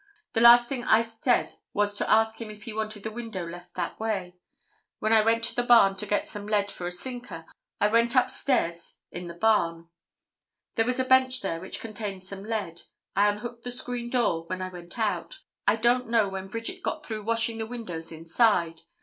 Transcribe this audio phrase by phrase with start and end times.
[0.33, 3.75] The last thing I said was to ask him if he wanted the window left
[3.75, 4.35] that way.
[4.99, 7.45] Then I went to the barn to get some lead for a sinker.
[7.79, 9.89] I went upstairs in the barn.
[10.73, 12.81] There was a bench there which contained some lead.
[13.15, 15.37] I unhooked the screen door when I went out.
[15.67, 18.81] I don't know when Bridget got through washing the windows inside.